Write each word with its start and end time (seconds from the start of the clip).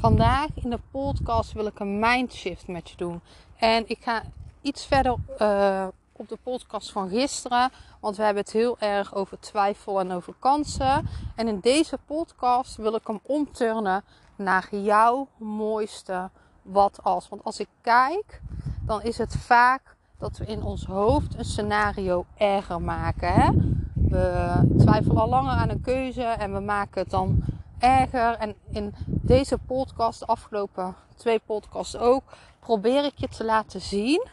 Vandaag 0.00 0.48
in 0.54 0.70
de 0.70 0.78
podcast 0.90 1.52
wil 1.52 1.66
ik 1.66 1.78
een 1.78 1.98
mindshift 1.98 2.68
met 2.68 2.90
je 2.90 2.96
doen. 2.96 3.20
En 3.58 3.88
ik 3.88 3.98
ga 4.00 4.22
iets 4.60 4.86
verder 4.86 5.14
uh, 5.42 5.86
op 6.12 6.28
de 6.28 6.38
podcast 6.42 6.92
van 6.92 7.08
gisteren. 7.08 7.70
Want 8.00 8.16
we 8.16 8.22
hebben 8.22 8.42
het 8.42 8.52
heel 8.52 8.78
erg 8.78 9.14
over 9.14 9.40
twijfel 9.40 10.00
en 10.00 10.12
over 10.12 10.34
kansen. 10.38 11.08
En 11.36 11.48
in 11.48 11.60
deze 11.60 11.98
podcast 12.06 12.76
wil 12.76 12.94
ik 12.94 13.06
hem 13.06 13.20
omturnen 13.22 14.04
naar 14.36 14.68
jouw 14.70 15.28
mooiste 15.36 16.30
wat 16.62 16.98
als. 17.02 17.28
Want 17.28 17.44
als 17.44 17.60
ik 17.60 17.68
kijk, 17.80 18.40
dan 18.86 19.02
is 19.02 19.18
het 19.18 19.36
vaak 19.36 19.96
dat 20.18 20.38
we 20.38 20.46
in 20.46 20.62
ons 20.62 20.84
hoofd 20.84 21.38
een 21.38 21.44
scenario 21.44 22.24
erger 22.36 22.80
maken. 22.80 23.32
Hè? 23.32 23.50
We 23.94 24.54
twijfelen 24.78 25.22
al 25.22 25.28
langer 25.28 25.52
aan 25.52 25.70
een 25.70 25.80
keuze 25.80 26.22
en 26.22 26.52
we 26.52 26.60
maken 26.60 27.00
het 27.02 27.10
dan 27.10 27.44
erger. 27.80 28.34
En 28.34 28.54
in 28.70 28.94
deze 29.06 29.58
podcast, 29.58 30.18
de 30.18 30.26
afgelopen 30.26 30.94
twee 31.16 31.40
podcasts 31.46 31.96
ook, 31.96 32.22
probeer 32.60 33.04
ik 33.04 33.18
je 33.18 33.28
te 33.28 33.44
laten 33.44 33.80
zien 33.80 34.26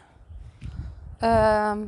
ehm, 1.18 1.78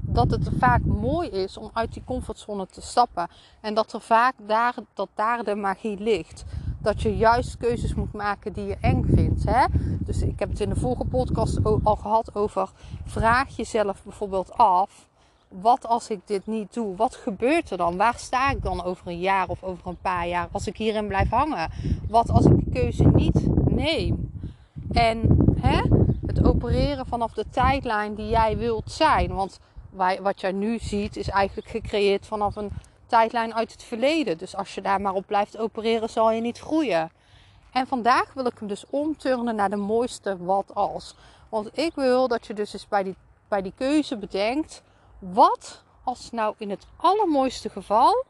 dat 0.00 0.30
het 0.30 0.50
vaak 0.58 0.84
mooi 0.84 1.28
is 1.28 1.56
om 1.56 1.70
uit 1.72 1.92
die 1.92 2.04
comfortzone 2.04 2.66
te 2.66 2.80
stappen. 2.80 3.28
En 3.60 3.74
dat 3.74 3.92
er 3.92 4.00
vaak 4.00 4.34
daar, 4.46 4.74
dat 4.94 5.08
daar 5.14 5.44
de 5.44 5.54
magie 5.54 5.98
ligt. 5.98 6.44
Dat 6.80 7.02
je 7.02 7.16
juist 7.16 7.56
keuzes 7.56 7.94
moet 7.94 8.12
maken 8.12 8.52
die 8.52 8.64
je 8.64 8.76
eng 8.80 9.04
vindt. 9.14 9.44
Hè? 9.44 9.64
Dus 9.98 10.22
ik 10.22 10.38
heb 10.38 10.48
het 10.48 10.60
in 10.60 10.68
de 10.68 10.76
vorige 10.76 11.04
podcast 11.04 11.64
al 11.64 11.96
gehad 11.96 12.34
over 12.34 12.70
vraag 13.04 13.56
jezelf 13.56 14.02
bijvoorbeeld 14.02 14.52
af 14.52 15.08
wat 15.48 15.86
als 15.86 16.10
ik 16.10 16.20
dit 16.24 16.46
niet 16.46 16.74
doe? 16.74 16.96
Wat 16.96 17.14
gebeurt 17.14 17.70
er 17.70 17.76
dan? 17.76 17.96
Waar 17.96 18.18
sta 18.18 18.50
ik 18.50 18.62
dan 18.62 18.84
over 18.84 19.06
een 19.06 19.18
jaar 19.18 19.48
of 19.48 19.62
over 19.62 19.86
een 19.86 20.00
paar 20.00 20.28
jaar 20.28 20.48
als 20.52 20.66
ik 20.66 20.76
hierin 20.76 21.06
blijf 21.06 21.30
hangen? 21.30 21.70
Wat 22.08 22.30
als 22.30 22.44
ik 22.44 22.64
de 22.64 22.70
keuze 22.80 23.04
niet 23.04 23.70
neem? 23.70 24.30
En 24.92 25.36
hè, 25.60 25.80
het 26.26 26.44
opereren 26.44 27.06
vanaf 27.06 27.32
de 27.32 27.44
tijdlijn 27.50 28.14
die 28.14 28.28
jij 28.28 28.56
wilt 28.56 28.92
zijn. 28.92 29.34
Want 29.34 29.60
wat 30.20 30.40
jij 30.40 30.52
nu 30.52 30.78
ziet 30.78 31.16
is 31.16 31.28
eigenlijk 31.28 31.68
gecreëerd 31.68 32.26
vanaf 32.26 32.56
een 32.56 32.70
tijdlijn 33.06 33.54
uit 33.54 33.72
het 33.72 33.82
verleden. 33.82 34.38
Dus 34.38 34.56
als 34.56 34.74
je 34.74 34.80
daar 34.80 35.00
maar 35.00 35.14
op 35.14 35.26
blijft 35.26 35.58
opereren, 35.58 36.10
zal 36.10 36.30
je 36.30 36.40
niet 36.40 36.58
groeien. 36.58 37.10
En 37.72 37.86
vandaag 37.86 38.32
wil 38.34 38.46
ik 38.46 38.58
hem 38.58 38.68
dus 38.68 38.84
omturnen 38.90 39.54
naar 39.54 39.70
de 39.70 39.76
mooiste 39.76 40.36
wat 40.44 40.74
als. 40.74 41.14
Want 41.48 41.78
ik 41.78 41.94
wil 41.94 42.28
dat 42.28 42.46
je 42.46 42.54
dus 42.54 42.72
eens 42.72 42.88
bij 42.88 43.02
die, 43.02 43.16
bij 43.48 43.62
die 43.62 43.72
keuze 43.76 44.16
bedenkt 44.16 44.82
wat 45.18 45.82
als 46.04 46.30
nou 46.30 46.54
in 46.58 46.70
het 46.70 46.86
allermooiste 46.96 47.68
geval 47.68 48.24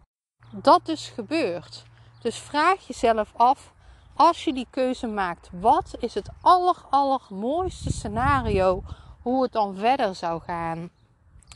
dat 0.53 0.86
dus 0.86 1.08
gebeurt? 1.08 1.84
Dus 2.20 2.36
vraag 2.36 2.86
jezelf 2.86 3.33
af, 3.36 3.73
als 4.14 4.45
je 4.45 4.52
die 4.52 4.67
keuze 4.70 5.07
maakt, 5.07 5.51
wat 5.52 5.95
is 5.98 6.14
het 6.14 6.29
aller, 6.40 6.77
allermooiste 6.90 7.92
scenario 7.92 8.83
hoe 9.23 9.42
het 9.42 9.52
dan 9.52 9.74
verder 9.74 10.14
zou 10.14 10.40
gaan? 10.42 10.90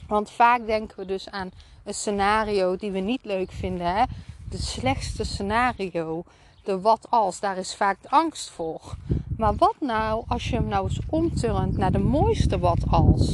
Want 0.06 0.30
vaak 0.30 0.66
denken 0.66 0.98
we 0.98 1.04
dus 1.04 1.30
aan 1.30 1.50
een 1.84 1.94
scenario 1.94 2.76
die 2.76 2.90
we 2.90 2.98
niet 2.98 3.24
leuk 3.24 3.52
vinden. 3.52 3.96
Hè? 3.96 4.04
De 4.48 4.58
slechtste 4.58 5.24
scenario. 5.24 6.24
De 6.64 6.80
wat 6.80 7.06
als. 7.10 7.40
Daar 7.40 7.56
is 7.56 7.74
vaak 7.74 7.98
angst 8.08 8.50
voor. 8.50 8.96
Maar 9.36 9.56
wat 9.56 9.76
nou 9.80 10.24
als 10.28 10.48
je 10.48 10.56
hem 10.56 10.68
nou 10.68 10.88
eens 10.88 11.00
omturnt 11.06 11.76
naar 11.76 11.92
de 11.92 11.98
mooiste 11.98 12.58
wat 12.58 12.82
als? 12.90 13.32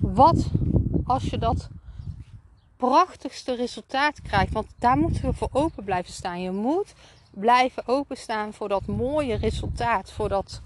Wat 0.00 0.46
als 1.10 1.24
je 1.24 1.38
dat 1.38 1.68
prachtigste 2.76 3.54
resultaat 3.54 4.22
krijgt. 4.22 4.52
Want 4.52 4.66
daar 4.78 4.96
moeten 4.96 5.22
we 5.22 5.32
voor 5.32 5.48
open 5.52 5.84
blijven 5.84 6.12
staan. 6.12 6.42
Je 6.42 6.50
moet 6.50 6.94
blijven 7.30 7.82
openstaan 7.86 8.52
voor 8.52 8.68
dat 8.68 8.86
mooie 8.86 9.34
resultaat. 9.34 10.12
Voor 10.12 10.28
dat 10.28 10.60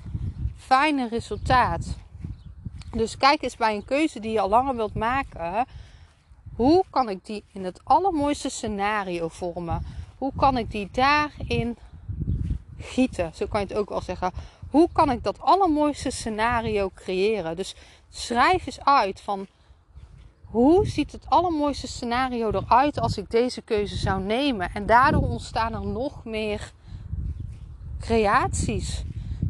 fijne 0.56 1.08
resultaat. 1.08 1.86
Dus 2.92 3.16
kijk 3.16 3.42
eens 3.42 3.56
bij 3.56 3.74
een 3.74 3.84
keuze 3.84 4.20
die 4.20 4.32
je 4.32 4.40
al 4.40 4.48
langer 4.48 4.76
wilt 4.76 4.94
maken. 4.94 5.66
Hoe 6.56 6.84
kan 6.90 7.08
ik 7.08 7.24
die 7.24 7.44
in 7.52 7.64
het 7.64 7.80
allermooiste 7.84 8.48
scenario 8.48 9.28
vormen? 9.28 9.86
Hoe 10.18 10.32
kan 10.36 10.58
ik 10.58 10.70
die 10.70 10.88
daarin 10.92 11.76
gieten? 12.78 13.30
Zo 13.34 13.46
kan 13.46 13.60
je 13.60 13.66
het 13.66 13.76
ook 13.76 13.88
wel 13.88 14.00
zeggen. 14.00 14.32
Hoe 14.70 14.88
kan 14.92 15.10
ik 15.10 15.22
dat 15.22 15.40
allermooiste 15.40 16.10
scenario 16.10 16.90
creëren? 16.94 17.56
Dus 17.56 17.74
schrijf 18.10 18.66
eens 18.66 18.80
uit 18.80 19.20
van 19.20 19.46
hoe 20.54 20.86
ziet 20.86 21.12
het 21.12 21.26
allermooiste 21.28 21.86
scenario 21.86 22.50
eruit 22.50 23.00
als 23.00 23.18
ik 23.18 23.30
deze 23.30 23.62
keuze 23.62 23.96
zou 23.96 24.22
nemen? 24.22 24.70
En 24.74 24.86
daardoor 24.86 25.22
ontstaan 25.22 25.74
er 25.74 25.86
nog 25.86 26.24
meer 26.24 26.72
creaties. 28.00 29.04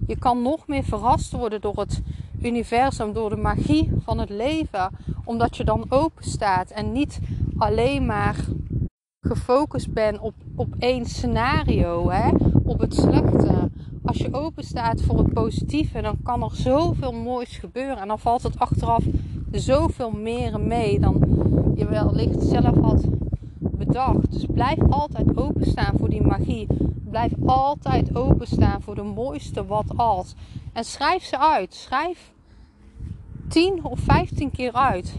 Je 0.06 0.18
kan 0.18 0.42
nog 0.42 0.66
meer 0.66 0.84
verrast 0.84 1.32
worden 1.32 1.60
door 1.60 1.76
het 1.76 2.02
universum, 2.42 3.12
door 3.12 3.30
de 3.30 3.36
magie 3.36 3.90
van 4.04 4.18
het 4.18 4.30
leven, 4.30 4.90
omdat 5.24 5.56
je 5.56 5.64
dan 5.64 5.86
open 5.88 6.24
staat 6.24 6.70
en 6.70 6.92
niet 6.92 7.18
alleen 7.58 8.06
maar 8.06 8.36
gefocust 9.20 9.92
bent 9.92 10.18
op, 10.18 10.34
op 10.56 10.74
één 10.78 11.06
scenario, 11.06 12.10
hè? 12.10 12.30
op 12.62 12.80
het 12.80 12.94
slechte. 12.94 13.70
Als 14.04 14.16
je 14.16 14.32
open 14.32 14.64
staat 14.64 15.02
voor 15.02 15.18
het 15.18 15.32
positieve, 15.32 16.00
dan 16.00 16.16
kan 16.22 16.42
er 16.42 16.56
zoveel 16.56 17.12
moois 17.12 17.56
gebeuren. 17.56 17.98
En 17.98 18.08
dan 18.08 18.18
valt 18.18 18.42
het 18.42 18.58
achteraf 18.58 19.04
zoveel 19.60 20.10
meer 20.10 20.60
mee 20.60 21.00
dan 21.00 21.22
je 21.74 21.86
wellicht 21.86 22.42
zelf 22.42 22.76
had 22.80 23.04
bedacht. 23.60 24.32
Dus 24.32 24.46
blijf 24.54 24.78
altijd 24.90 25.36
openstaan 25.36 25.98
voor 25.98 26.08
die 26.08 26.22
magie. 26.22 26.66
Blijf 27.10 27.32
altijd 27.46 28.16
openstaan 28.16 28.82
voor 28.82 28.94
de 28.94 29.02
mooiste 29.02 29.66
wat 29.66 29.96
als. 29.96 30.34
En 30.72 30.84
schrijf 30.84 31.24
ze 31.24 31.38
uit. 31.38 31.74
Schrijf 31.74 32.32
10 33.48 33.84
of 33.84 33.98
15 33.98 34.50
keer 34.50 34.72
uit. 34.72 35.14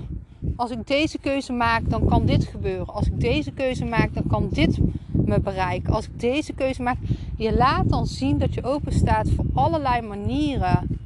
Als 0.56 0.72
ik 0.72 0.88
deze 0.88 1.18
keuze 1.18 1.54
maak, 1.54 1.90
dan 1.90 2.06
kan 2.06 2.26
dit 2.26 2.46
gebeuren. 2.46 2.94
Als 2.94 3.08
ik 3.08 3.20
deze 3.20 3.52
keuze 3.52 3.86
maak, 3.86 4.14
dan 4.14 4.28
kan 4.28 4.48
dit 4.52 4.80
me 5.12 5.40
bereiken. 5.40 5.94
Als 5.94 6.06
ik 6.06 6.20
deze 6.20 6.54
keuze 6.54 6.82
maak, 6.82 6.98
je 7.38 7.56
laat 7.56 7.90
dan 7.90 8.08
zien 8.08 8.38
dat 8.38 8.54
je 8.54 8.64
open 8.64 8.94
staat 8.94 9.30
voor 9.30 9.46
allerlei 9.54 10.02
manieren 10.02 11.00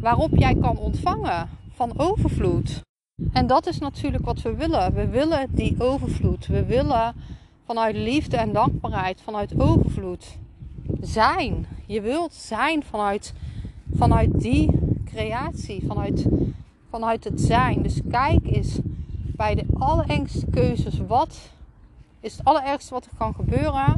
waarop 0.00 0.30
jij 0.36 0.54
kan 0.54 0.78
ontvangen 0.78 1.48
van 1.74 1.92
overvloed. 1.96 2.80
En 3.32 3.46
dat 3.46 3.66
is 3.66 3.78
natuurlijk 3.78 4.24
wat 4.24 4.42
we 4.42 4.54
willen. 4.54 4.94
We 4.94 5.08
willen 5.08 5.48
die 5.50 5.74
overvloed. 5.78 6.46
We 6.46 6.64
willen 6.64 7.14
vanuit 7.64 7.96
liefde 7.96 8.36
en 8.36 8.52
dankbaarheid, 8.52 9.20
vanuit 9.20 9.60
overvloed 9.60 10.38
zijn. 11.00 11.66
Je 11.86 12.00
wilt 12.00 12.34
zijn 12.34 12.82
vanuit, 12.84 13.34
vanuit 13.94 14.40
die 14.40 14.70
creatie, 15.04 15.84
vanuit, 15.86 16.26
vanuit 16.90 17.24
het 17.24 17.40
zijn. 17.40 17.82
Dus 17.82 18.00
kijk 18.10 18.46
eens 18.46 18.78
bij 19.36 19.54
de 19.54 19.66
allerengste 19.78 20.46
keuzes. 20.46 20.98
Wat 21.06 21.50
is 22.20 22.36
het 22.36 22.44
allerergste 22.44 22.94
wat 22.94 23.04
er 23.04 23.16
kan 23.18 23.34
gebeuren? 23.34 23.94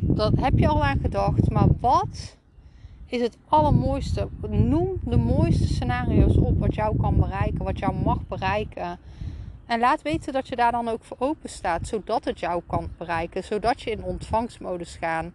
Dat 0.00 0.32
heb 0.36 0.58
je 0.58 0.68
al 0.68 0.84
aan 0.84 0.98
gedacht. 0.98 1.50
Maar 1.50 1.68
wat 1.80 2.36
is 3.06 3.20
het 3.20 3.36
allermooiste. 3.48 4.28
Noem 4.48 5.00
de 5.02 5.16
mooiste 5.16 5.66
scenario's 5.66 6.36
op 6.36 6.58
wat 6.58 6.74
jou 6.74 6.96
kan 6.96 7.16
bereiken, 7.16 7.64
wat 7.64 7.78
jou 7.78 7.94
mag 7.94 8.26
bereiken. 8.28 8.98
En 9.66 9.80
laat 9.80 10.02
weten 10.02 10.32
dat 10.32 10.48
je 10.48 10.56
daar 10.56 10.72
dan 10.72 10.88
ook 10.88 11.04
voor 11.04 11.16
open 11.20 11.48
staat, 11.48 11.86
zodat 11.86 12.24
het 12.24 12.40
jou 12.40 12.62
kan 12.66 12.88
bereiken, 12.98 13.44
zodat 13.44 13.82
je 13.82 13.90
in 13.90 14.02
ontvangstmodus 14.02 14.96
gaat. 14.96 15.26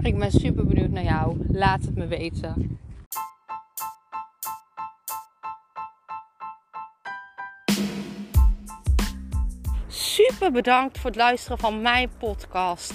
Ik 0.00 0.18
ben 0.18 0.30
super 0.30 0.66
benieuwd 0.66 0.90
naar 0.90 1.04
jou. 1.04 1.36
Laat 1.48 1.82
het 1.82 1.94
me 1.94 2.06
weten. 2.06 2.78
Super 9.86 10.52
bedankt 10.52 10.98
voor 10.98 11.10
het 11.10 11.18
luisteren 11.18 11.58
van 11.58 11.82
mijn 11.82 12.10
podcast. 12.18 12.94